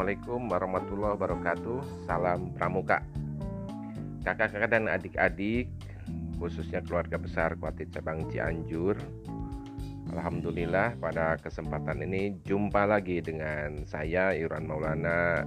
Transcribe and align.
Assalamualaikum 0.00 0.48
warahmatullahi 0.48 1.12
wabarakatuh. 1.12 2.08
Salam 2.08 2.56
Pramuka. 2.56 3.04
Kakak-kakak 4.24 4.72
dan 4.72 4.88
adik-adik 4.88 5.68
Khususnya 6.40 6.80
keluarga 6.80 7.20
besar 7.20 7.52
Kuatit 7.60 7.92
Cabang 7.92 8.24
Cianjur 8.32 8.96
Alhamdulillah 10.08 10.96
pada 10.96 11.36
kesempatan 11.44 12.00
ini 12.00 12.32
Jumpa 12.48 12.88
lagi 12.88 13.20
dengan 13.20 13.84
saya 13.84 14.32
Iran 14.32 14.72
Maulana 14.72 15.44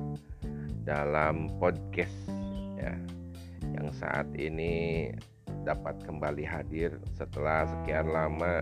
Dalam 0.86 1.50
podcast 1.58 2.14
ya, 2.78 2.94
Yang 3.74 4.06
saat 4.06 4.30
ini 4.38 5.10
dapat 5.66 5.98
kembali 6.06 6.46
hadir 6.46 7.02
Setelah 7.18 7.66
sekian 7.66 8.06
lama 8.06 8.62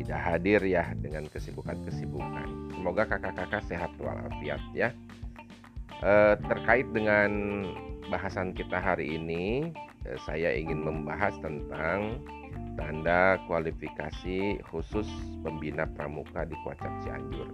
tidak 0.00 0.16
hadir 0.16 0.64
ya 0.64 0.96
dengan 0.96 1.28
kesibukan-kesibukan. 1.28 2.72
Semoga 2.72 3.04
kakak-kakak 3.04 3.60
sehat 3.68 3.92
walafiat 4.00 4.56
ya. 4.72 4.96
E, 6.00 6.40
terkait 6.48 6.88
dengan 6.96 7.28
bahasan 8.08 8.56
kita 8.56 8.80
hari 8.80 9.20
ini, 9.20 9.76
e, 10.08 10.16
saya 10.24 10.56
ingin 10.56 10.80
membahas 10.80 11.36
tentang 11.44 12.16
tanda 12.80 13.36
kualifikasi 13.44 14.64
khusus 14.72 15.04
pembina 15.44 15.84
pramuka 15.84 16.48
di 16.48 16.56
Kuacak 16.64 17.04
Cianjur. 17.04 17.52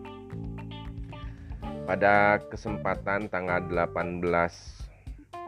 Pada 1.82 2.38
kesempatan 2.46 3.26
tanggal 3.26 3.66
18 3.66 4.22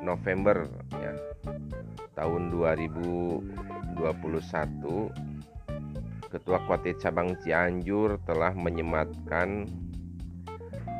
November 0.02 0.66
ya 0.98 1.14
tahun 2.19 2.50
2021 2.50 5.27
Ketua 6.28 6.60
Kuatit 6.68 7.00
Cabang 7.00 7.41
Cianjur 7.41 8.20
telah 8.28 8.52
menyematkan 8.52 9.64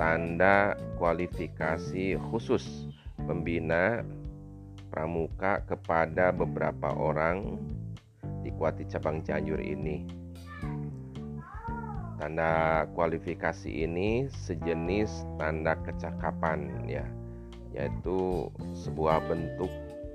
tanda 0.01 0.73
kualifikasi 0.97 2.17
khusus 2.33 2.89
pembina 3.29 4.01
pramuka 4.89 5.61
kepada 5.69 6.33
beberapa 6.33 6.97
orang 6.97 7.61
di 8.41 8.49
Kuatit 8.57 8.89
Cabang 8.89 9.21
Cianjur 9.21 9.61
ini. 9.61 10.09
Tanda 12.17 12.89
kualifikasi 12.97 13.69
ini 13.69 14.33
sejenis 14.33 15.29
tanda 15.37 15.77
kecakapan 15.85 16.89
ya, 16.89 17.05
yaitu 17.77 18.49
sebuah 18.73 19.21
bentuk 19.29 19.69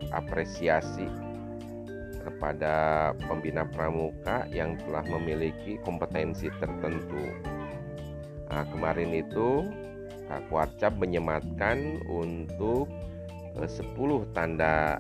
apresiasi 0.10 1.06
kepada 2.24 3.12
pembina 3.28 3.68
pramuka 3.68 4.48
yang 4.50 4.80
telah 4.88 5.04
memiliki 5.06 5.78
kompetensi 5.84 6.48
tertentu. 6.58 7.24
Nah, 8.50 8.64
kemarin 8.72 9.12
itu 9.12 9.68
Kak 10.32 10.48
Kuarcap 10.48 10.96
menyematkan 10.98 12.02
untuk 12.08 12.88
10 13.60 13.68
eh, 13.68 14.24
tanda 14.34 14.98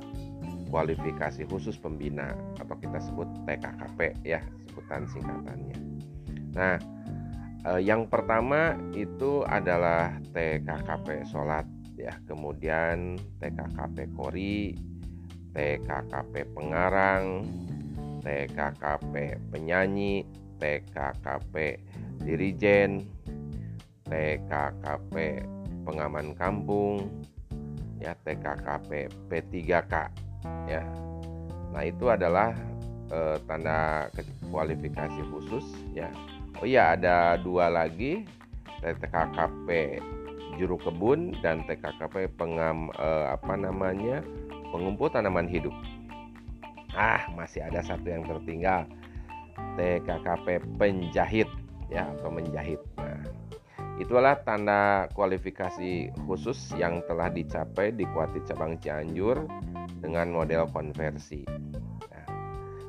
kualifikasi 0.74 1.46
khusus 1.48 1.78
pembina 1.78 2.34
atau 2.58 2.74
kita 2.78 2.98
sebut 2.98 3.30
TKKP 3.46 4.26
ya 4.26 4.42
sebutan 4.70 5.06
singkatannya. 5.06 5.78
Nah, 6.58 6.76
eh, 7.70 7.82
yang 7.82 8.10
pertama 8.10 8.74
itu 8.94 9.46
adalah 9.46 10.18
TKKP 10.34 11.30
sholat 11.30 11.66
ya, 11.94 12.14
kemudian 12.26 13.22
TKKP 13.38 14.12
kori, 14.18 14.74
TKKP 15.54 16.50
pengarang, 16.54 17.46
TKKP 18.26 19.38
penyanyi, 19.54 20.26
TKKP 20.58 21.78
dirijen, 22.26 23.06
TKKP 24.10 25.46
pengaman 25.86 26.34
kampung, 26.34 27.08
ya 28.02 28.18
TKKP 28.28 29.12
P3K 29.32 29.94
ya. 30.68 30.84
Nah, 31.74 31.84
itu 31.86 32.06
adalah 32.10 32.54
eh, 33.10 33.38
tanda 33.48 34.10
kualifikasi 34.52 35.22
khusus 35.32 35.66
ya. 35.96 36.10
Oh 36.62 36.68
iya, 36.68 36.94
ada 36.94 37.38
dua 37.42 37.70
lagi 37.70 38.28
TKKP 38.84 40.00
juru 40.60 40.78
kebun 40.78 41.34
dan 41.42 41.66
TKKP 41.66 42.30
pengam 42.38 42.94
eh, 43.00 43.26
apa 43.32 43.54
namanya? 43.58 44.22
Pengumpul 44.74 45.14
tanaman 45.14 45.46
hidup. 45.46 45.72
Ah, 46.98 47.30
masih 47.38 47.62
ada 47.62 47.86
satu 47.86 48.10
yang 48.10 48.26
tertinggal. 48.26 48.90
TKKP 49.78 50.66
penjahit 50.82 51.50
ya 51.94 52.10
atau 52.18 52.34
menjahit. 52.34 52.82
Nah, 52.98 53.22
itulah 54.02 54.42
tanda 54.42 55.06
kualifikasi 55.14 56.10
khusus 56.26 56.74
yang 56.74 57.06
telah 57.06 57.30
dicapai 57.30 57.94
di 57.94 58.10
Kuatit 58.10 58.50
Cabang 58.50 58.82
Cianjur 58.82 59.46
dengan 60.02 60.34
model 60.34 60.66
konversi. 60.74 61.46
Nah, 62.10 62.26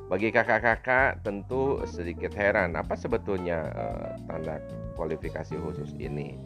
bagi 0.09 0.33
kakak-kakak 0.33 1.21
tentu 1.21 1.85
sedikit 1.85 2.33
heran 2.33 2.73
apa 2.73 2.97
sebetulnya 2.97 3.69
uh, 3.73 4.09
tanda 4.25 4.57
kualifikasi 4.97 5.53
khusus 5.61 5.93
ini. 6.01 6.37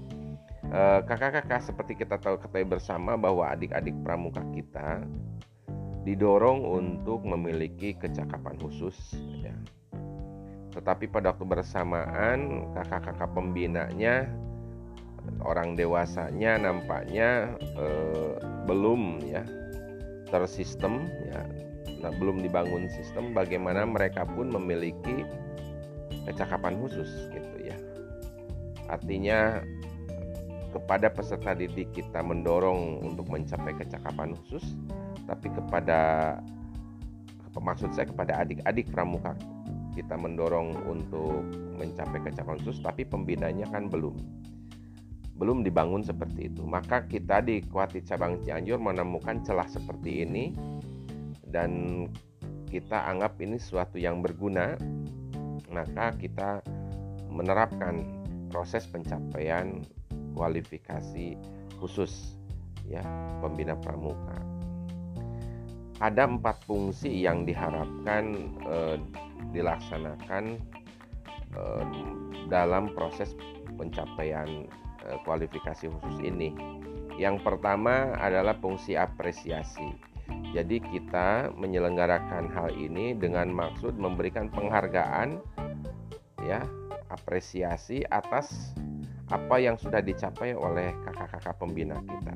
Eh, 0.70 1.02
kakak-kakak 1.02 1.66
seperti 1.66 1.98
kita 1.98 2.22
tahu 2.22 2.38
ketahui 2.38 2.78
bersama 2.78 3.18
bahwa 3.18 3.50
adik-adik 3.50 3.98
pramuka 4.06 4.46
kita 4.54 5.02
didorong 6.06 6.62
untuk 6.62 7.26
memiliki 7.26 7.98
kecakapan 7.98 8.54
khusus 8.62 9.18
ya. 9.42 9.58
Tetapi 10.70 11.10
pada 11.10 11.34
waktu 11.34 11.46
bersamaan 11.50 12.70
kakak-kakak 12.78 13.34
pembinanya 13.34 14.30
orang 15.42 15.74
dewasanya 15.74 16.62
nampaknya 16.62 17.58
eh, 17.74 18.38
belum 18.70 19.26
ya 19.26 19.42
tersistem 20.30 21.10
ya 21.34 21.42
nah, 22.06 22.14
belum 22.14 22.46
dibangun 22.46 22.86
sistem 22.94 23.34
bagaimana 23.34 23.90
mereka 23.90 24.24
pun 24.24 24.54
memiliki 24.54 25.26
kecakapan 26.30 26.78
khusus 26.78 27.10
gitu 27.34 27.58
ya 27.66 27.78
artinya 28.90 29.62
kepada 30.70 31.10
peserta 31.10 31.58
didik 31.58 31.90
kita 31.94 32.22
mendorong 32.22 33.02
untuk 33.02 33.30
mencapai 33.30 33.74
kecakapan 33.78 34.34
khusus 34.46 34.78
tapi 35.26 35.50
kepada 35.54 36.38
maksud 37.60 37.92
saya 37.92 38.08
kepada 38.08 38.40
adik-adik 38.40 38.88
pramuka 38.94 39.36
kita 39.98 40.16
mendorong 40.16 40.80
untuk 40.88 41.44
mencapai 41.76 42.24
kecakapan 42.24 42.56
khusus 42.64 42.80
tapi 42.80 43.04
pembinanya 43.04 43.68
kan 43.68 43.92
belum 43.92 44.16
belum 45.40 45.64
dibangun 45.64 46.04
seperti 46.04 46.52
itu. 46.52 46.68
Maka 46.68 47.08
kita 47.08 47.40
di 47.40 47.64
Kuatit 47.64 48.06
Cabang 48.06 48.44
Cianjur 48.44 48.76
menemukan 48.76 49.40
celah 49.48 49.66
seperti 49.72 50.28
ini 50.28 50.52
dan 51.48 52.06
kita 52.68 53.08
anggap 53.08 53.40
ini 53.40 53.56
sesuatu 53.56 53.96
yang 53.96 54.20
berguna. 54.20 54.76
Maka 55.72 56.12
kita 56.20 56.60
menerapkan 57.32 58.04
proses 58.52 58.84
pencapaian 58.84 59.80
kualifikasi 60.40 61.36
khusus 61.84 62.40
ya 62.88 63.04
pembina 63.44 63.76
pramuka. 63.76 64.40
Ada 66.00 66.32
empat 66.32 66.64
fungsi 66.64 67.28
yang 67.28 67.44
diharapkan 67.44 68.56
eh, 68.64 68.96
dilaksanakan 69.52 70.56
eh, 71.60 71.86
dalam 72.48 72.96
proses 72.96 73.36
pencapaian 73.76 74.64
eh, 75.04 75.20
kualifikasi 75.28 75.92
khusus 75.92 76.18
ini. 76.24 76.56
Yang 77.20 77.44
pertama 77.44 78.16
adalah 78.16 78.56
fungsi 78.64 78.96
apresiasi. 78.96 79.92
Jadi 80.56 80.80
kita 80.80 81.52
menyelenggarakan 81.52 82.48
hal 82.54 82.72
ini 82.72 83.12
dengan 83.12 83.52
maksud 83.52 84.00
memberikan 84.00 84.48
penghargaan 84.48 85.42
ya, 86.48 86.64
apresiasi 87.12 88.08
atas 88.08 88.72
apa 89.30 89.62
yang 89.62 89.78
sudah 89.78 90.02
dicapai 90.02 90.58
oleh 90.58 90.90
kakak-kakak 91.06 91.56
pembina 91.62 92.02
kita. 92.02 92.36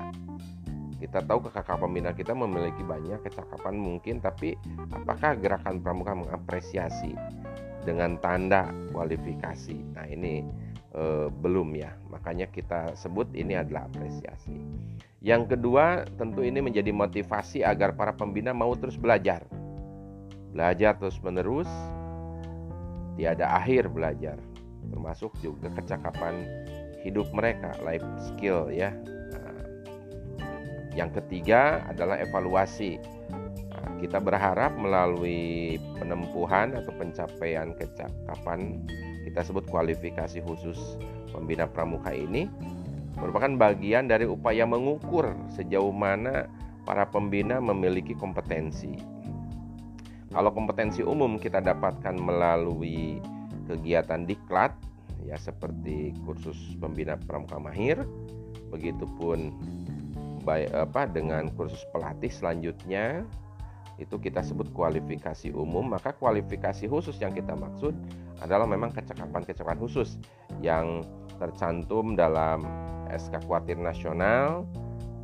Kita 1.02 1.18
tahu 1.26 1.50
kakak-kakak 1.50 1.82
pembina 1.82 2.10
kita 2.14 2.32
memiliki 2.32 2.80
banyak 2.86 3.18
kecakapan 3.26 3.74
mungkin, 3.74 4.22
tapi 4.22 4.54
apakah 4.94 5.34
gerakan 5.36 5.82
pramuka 5.82 6.14
mengapresiasi 6.14 7.12
dengan 7.82 8.16
tanda 8.22 8.70
kualifikasi? 8.94 9.74
Nah 9.98 10.06
ini 10.06 10.46
eh, 10.94 11.28
belum 11.28 11.74
ya, 11.74 11.92
makanya 12.08 12.46
kita 12.48 12.94
sebut 12.94 13.26
ini 13.34 13.58
adalah 13.58 13.90
apresiasi. 13.90 14.54
Yang 15.18 15.58
kedua, 15.58 16.06
tentu 16.14 16.46
ini 16.46 16.62
menjadi 16.62 16.94
motivasi 16.94 17.66
agar 17.66 17.98
para 17.98 18.14
pembina 18.14 18.54
mau 18.54 18.72
terus 18.78 18.94
belajar, 18.94 19.42
belajar 20.54 20.94
terus 20.94 21.18
menerus, 21.24 21.68
tiada 23.18 23.50
akhir 23.56 23.90
belajar, 23.90 24.38
termasuk 24.92 25.32
juga 25.40 25.72
kecakapan 25.72 26.44
hidup 27.04 27.28
mereka, 27.36 27.76
life 27.84 28.04
skill 28.32 28.72
ya. 28.72 28.90
Nah, 29.30 29.54
yang 30.96 31.12
ketiga 31.12 31.84
adalah 31.86 32.16
evaluasi. 32.18 32.96
Nah, 33.70 34.00
kita 34.00 34.18
berharap 34.18 34.72
melalui 34.80 35.76
penempuhan 36.00 36.72
atau 36.74 36.92
pencapaian 36.96 37.76
kecakapan 37.76 38.80
kita 39.28 39.40
sebut 39.44 39.64
kualifikasi 39.68 40.40
khusus 40.44 41.00
pembina 41.32 41.64
pramuka 41.68 42.12
ini 42.12 42.48
merupakan 43.18 43.50
bagian 43.56 44.10
dari 44.10 44.28
upaya 44.28 44.66
mengukur 44.68 45.32
sejauh 45.54 45.90
mana 45.94 46.50
para 46.84 47.08
pembina 47.08 47.62
memiliki 47.62 48.12
kompetensi. 48.12 48.94
Kalau 50.34 50.50
kompetensi 50.50 51.00
umum 51.00 51.38
kita 51.38 51.62
dapatkan 51.62 52.18
melalui 52.18 53.22
kegiatan 53.70 54.26
diklat 54.26 54.74
ya 55.24 55.40
seperti 55.40 56.12
kursus 56.28 56.56
pembina 56.78 57.16
pramuka 57.16 57.56
mahir, 57.56 58.04
begitupun 58.68 59.52
baik 60.44 60.70
apa 60.76 61.08
dengan 61.08 61.48
kursus 61.56 61.80
pelatih 61.90 62.28
selanjutnya 62.28 63.24
itu 63.96 64.18
kita 64.18 64.42
sebut 64.44 64.68
kualifikasi 64.74 65.54
umum. 65.54 65.94
Maka 65.94 66.12
kualifikasi 66.14 66.86
khusus 66.90 67.16
yang 67.22 67.32
kita 67.32 67.54
maksud 67.56 67.94
adalah 68.42 68.68
memang 68.68 68.92
kecakapan-kecakapan 68.92 69.78
khusus 69.78 70.18
yang 70.60 71.06
tercantum 71.38 72.18
dalam 72.18 72.66
SK 73.08 73.46
Kuatir 73.46 73.78
Nasional 73.78 74.66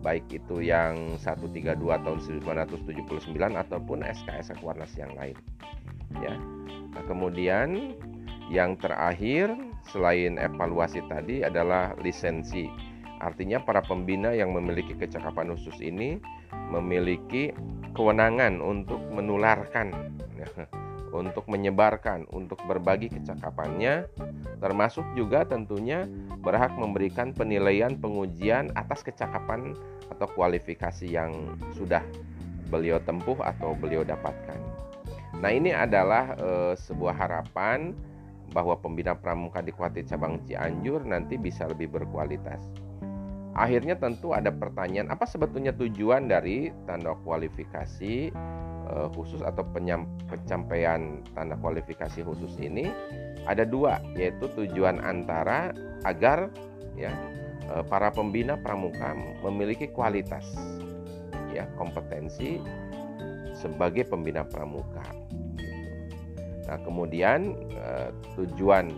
baik 0.00 0.24
itu 0.32 0.64
yang 0.64 0.96
132 1.20 1.76
tahun 1.76 2.18
1979 2.40 3.36
ataupun 3.36 4.00
SK-SK 4.00 4.64
Kuarnas 4.64 4.92
yang 4.96 5.12
lain. 5.12 5.36
Ya. 6.24 6.34
Nah, 6.96 7.04
kemudian 7.06 7.94
yang 8.50 8.74
terakhir 8.76 9.54
selain 9.88 10.36
evaluasi 10.36 11.00
tadi 11.06 11.46
adalah 11.46 11.94
lisensi 12.02 12.66
artinya 13.20 13.62
para 13.62 13.84
pembina 13.84 14.34
yang 14.34 14.50
memiliki 14.50 14.96
kecakapan 14.96 15.54
khusus 15.54 15.78
ini 15.78 16.18
memiliki 16.70 17.52
kewenangan 17.92 18.62
untuk 18.62 19.02
menularkan, 19.10 19.90
untuk 21.10 21.44
menyebarkan, 21.50 22.24
untuk 22.30 22.62
berbagi 22.64 23.10
kecakapannya, 23.10 24.06
termasuk 24.62 25.02
juga 25.18 25.42
tentunya 25.42 26.06
berhak 26.40 26.70
memberikan 26.78 27.34
penilaian 27.34 27.98
pengujian 27.98 28.70
atas 28.78 29.02
kecakapan 29.02 29.74
atau 30.14 30.26
kualifikasi 30.32 31.06
yang 31.06 31.58
sudah 31.74 32.02
beliau 32.70 33.02
tempuh 33.02 33.36
atau 33.42 33.74
beliau 33.74 34.06
dapatkan. 34.06 34.58
Nah, 35.42 35.50
ini 35.50 35.74
adalah 35.74 36.38
e, 36.38 36.50
sebuah 36.78 37.16
harapan 37.16 37.96
bahwa 38.50 38.74
pembina 38.78 39.14
pramuka 39.14 39.62
di 39.62 39.70
Kuatir 39.70 40.06
Cabang 40.06 40.42
Cianjur 40.46 41.06
nanti 41.06 41.38
bisa 41.38 41.66
lebih 41.70 41.90
berkualitas. 41.90 42.60
Akhirnya 43.54 43.98
tentu 43.98 44.30
ada 44.30 44.54
pertanyaan 44.54 45.10
apa 45.10 45.26
sebetulnya 45.26 45.74
tujuan 45.74 46.30
dari 46.30 46.70
tanda 46.86 47.18
kualifikasi 47.26 48.30
uh, 48.86 49.10
khusus 49.10 49.42
atau 49.42 49.66
pencapaian 50.30 51.22
tanda 51.34 51.58
kualifikasi 51.58 52.22
khusus 52.22 52.54
ini 52.62 52.90
ada 53.50 53.66
dua 53.66 53.98
yaitu 54.14 54.46
tujuan 54.54 55.02
antara 55.02 55.74
agar 56.06 56.46
ya 56.94 57.10
uh, 57.74 57.82
para 57.82 58.14
pembina 58.14 58.54
pramuka 58.54 59.18
memiliki 59.42 59.90
kualitas 59.90 60.46
ya 61.50 61.66
kompetensi 61.74 62.62
sebagai 63.54 64.06
pembina 64.06 64.46
pramuka. 64.46 65.04
Nah, 66.70 66.78
kemudian 66.86 67.58
uh, 67.74 68.14
tujuan 68.38 68.94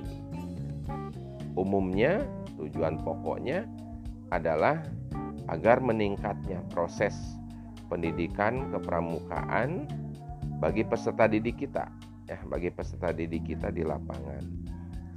umumnya, 1.57 2.21
tujuan 2.61 3.01
pokoknya 3.01 3.65
adalah 4.29 4.85
agar 5.49 5.81
meningkatnya 5.81 6.61
proses 6.69 7.17
pendidikan 7.89 8.69
kepramukaan 8.73 9.89
bagi 10.61 10.85
peserta 10.85 11.27
didik 11.27 11.65
kita 11.65 11.89
ya 12.31 12.39
bagi 12.49 12.71
peserta 12.73 13.13
didik 13.13 13.45
kita 13.45 13.69
di 13.69 13.83
lapangan 13.85 14.41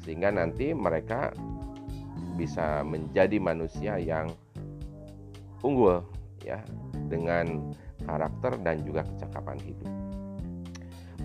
sehingga 0.03 0.33
nanti 0.33 0.75
mereka 0.75 1.31
bisa 2.35 2.83
menjadi 2.83 3.39
manusia 3.39 3.95
yang 3.95 4.27
unggul 5.63 6.03
ya 6.43 6.59
dengan 7.07 7.71
karakter 8.03 8.59
dan 8.61 8.83
juga 8.83 9.07
kecakapan 9.07 9.57
hidup. 9.63 10.04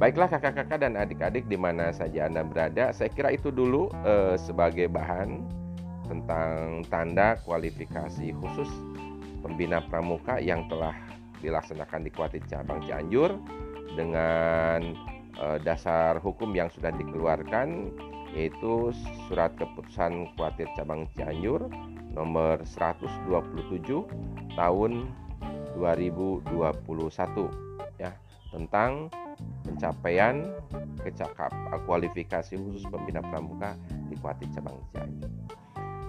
Baiklah 0.00 0.32
kakak-kakak 0.32 0.80
dan 0.80 0.96
adik-adik 0.96 1.44
di 1.44 1.60
mana 1.60 1.92
saja 1.92 2.24
Anda 2.24 2.40
berada, 2.40 2.88
saya 2.96 3.12
kira 3.12 3.36
itu 3.36 3.52
dulu 3.52 3.92
eh, 4.00 4.40
sebagai 4.40 4.88
bahan 4.88 5.44
tentang 6.08 6.82
tanda 6.88 7.36
kualifikasi 7.44 8.32
khusus 8.32 8.66
pembina 9.44 9.78
pramuka 9.86 10.42
yang 10.42 10.66
telah 10.66 10.96
dilaksanakan 11.38 12.04
di 12.04 12.10
Kuatir 12.12 12.42
Cabang 12.50 12.84
Cianjur 12.84 13.32
dengan 13.96 14.92
e, 15.38 15.46
dasar 15.64 16.20
hukum 16.20 16.52
yang 16.52 16.68
sudah 16.68 16.92
dikeluarkan 16.92 17.94
yaitu 18.36 18.92
surat 19.26 19.54
keputusan 19.56 20.28
Kuatir 20.36 20.68
Cabang 20.76 21.08
Cianjur 21.16 21.66
nomor 22.12 22.60
127 22.62 23.24
tahun 24.58 24.92
2021 25.78 26.44
ya 28.02 28.12
tentang 28.50 29.08
pencapaian 29.64 30.48
kecakap 31.00 31.52
kualifikasi 31.86 32.58
khusus 32.58 32.84
pembina 32.88 33.24
pramuka 33.24 33.76
di 34.08 34.16
Kuatir 34.18 34.48
Cabang 34.52 34.80
Cianjur. 34.92 35.30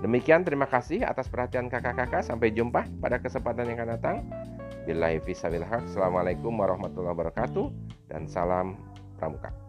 Demikian 0.02 0.42
terima 0.42 0.66
kasih 0.66 1.06
atas 1.06 1.30
perhatian 1.30 1.70
kakak-kakak. 1.70 2.26
Sampai 2.26 2.50
jumpa 2.50 2.90
pada 2.98 3.22
kesempatan 3.22 3.70
yang 3.70 3.86
akan 3.86 3.90
datang. 4.02 4.18
Billahi 4.90 5.22
fisabilillah. 5.22 5.86
Assalamualaikum 5.86 6.58
warahmatullahi 6.58 7.14
wabarakatuh 7.14 7.70
dan 8.10 8.26
salam 8.26 8.82
pramuka. 9.22 9.61